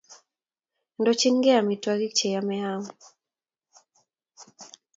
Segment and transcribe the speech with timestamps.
[0.99, 2.83] Ndochinkey amitwogik che yame iam